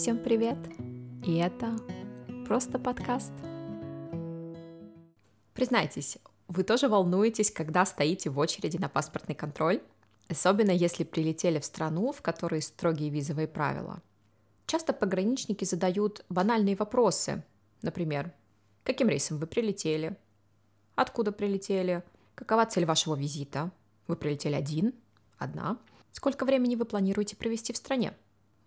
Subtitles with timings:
[0.00, 0.56] Всем привет!
[1.26, 1.76] И это
[2.46, 3.34] просто подкаст.
[5.52, 6.16] Признайтесь,
[6.48, 9.82] вы тоже волнуетесь, когда стоите в очереди на паспортный контроль?
[10.30, 14.00] Особенно если прилетели в страну, в которой строгие визовые правила.
[14.64, 17.44] Часто пограничники задают банальные вопросы.
[17.82, 18.32] Например,
[18.84, 20.16] каким рейсом вы прилетели?
[20.94, 22.02] Откуда прилетели?
[22.34, 23.70] Какова цель вашего визита?
[24.06, 24.94] Вы прилетели один?
[25.36, 25.76] Одна?
[26.12, 28.14] Сколько времени вы планируете провести в стране?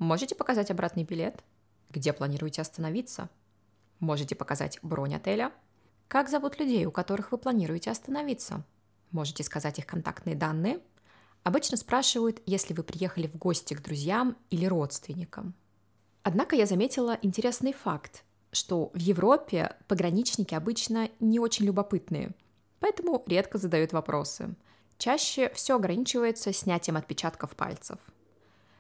[0.03, 1.45] Можете показать обратный билет?
[1.89, 3.29] Где планируете остановиться?
[4.01, 5.53] Можете показать бронь отеля?
[6.09, 8.65] Как зовут людей, у которых вы планируете остановиться?
[9.11, 10.81] Можете сказать их контактные данные?
[11.43, 15.53] Обычно спрашивают, если вы приехали в гости к друзьям или родственникам.
[16.23, 22.31] Однако я заметила интересный факт, что в Европе пограничники обычно не очень любопытные,
[22.81, 24.53] поэтому редко задают вопросы.
[24.97, 27.99] Чаще все ограничивается снятием отпечатков пальцев.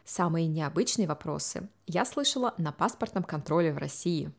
[0.05, 4.31] Самые необычные вопросы я слышала на паспортном контроле в России.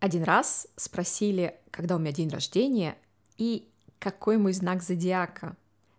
[0.00, 2.96] Один раз спросили, когда у меня день рождения
[3.38, 5.56] и какой мой знак зодиака.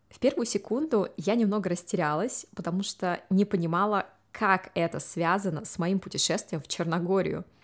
[0.09, 5.99] В первую секунду я немного растерялась, потому что не понимала, как это связано с моим
[5.99, 7.45] путешествием в Черногорию–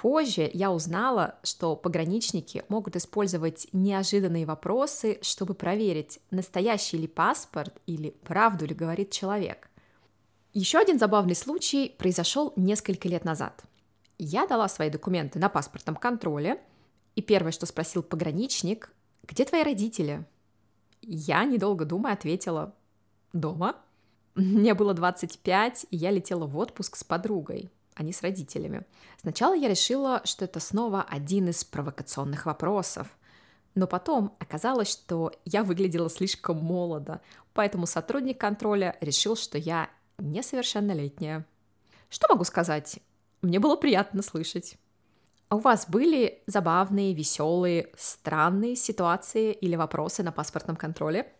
[0.00, 8.10] Позже я узнала, что пограничники могут использовать неожиданные вопросы, чтобы проверить, настоящий ли паспорт или
[8.10, 9.67] правду ли говорит человек.
[10.52, 13.64] Еще один забавный случай произошел несколько лет назад.
[14.18, 16.60] Я дала свои документы на паспортном контроле,
[17.14, 20.24] и первое, что спросил пограничник, где твои родители?
[21.02, 22.74] Я, недолго думая, ответила,
[23.32, 23.76] дома.
[24.34, 28.86] Мне было 25, и я летела в отпуск с подругой а не с родителями.
[29.20, 33.08] Сначала я решила, что это снова один из провокационных вопросов.
[33.74, 37.20] Но потом оказалось, что я выглядела слишком молодо,
[37.54, 41.46] поэтому сотрудник контроля решил, что я несовершеннолетняя.
[42.08, 43.00] Что могу сказать?
[43.42, 44.76] Мне было приятно слышать.
[45.48, 51.32] А у вас были забавные, веселые, странные ситуации или вопросы на паспортном контроле?